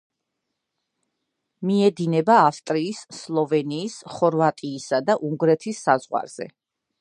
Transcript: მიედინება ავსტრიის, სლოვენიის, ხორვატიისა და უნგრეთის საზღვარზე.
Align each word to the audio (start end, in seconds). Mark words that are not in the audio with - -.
მიედინება 1.71 2.37
ავსტრიის, 2.45 3.03
სლოვენიის, 3.19 3.99
ხორვატიისა 4.15 5.03
და 5.11 5.19
უნგრეთის 5.31 5.85
საზღვარზე. 5.91 6.51